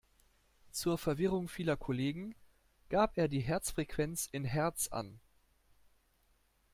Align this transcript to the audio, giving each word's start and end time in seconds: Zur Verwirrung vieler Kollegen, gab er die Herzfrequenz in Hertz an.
Zur 0.71 0.97
Verwirrung 0.97 1.47
vieler 1.47 1.77
Kollegen, 1.77 2.33
gab 2.89 3.19
er 3.19 3.27
die 3.27 3.41
Herzfrequenz 3.41 4.27
in 4.31 4.45
Hertz 4.45 4.87
an. 4.87 5.19